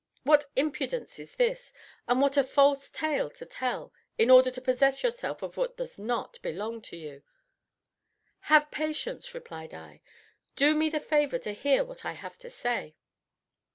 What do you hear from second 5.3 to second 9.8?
of what does not belong to you!" "Have patience," replied